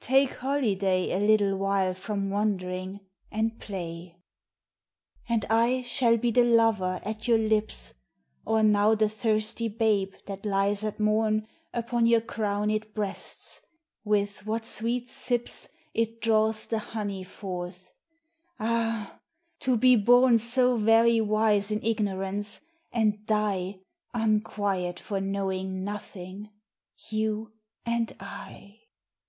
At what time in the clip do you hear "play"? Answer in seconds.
3.60-4.18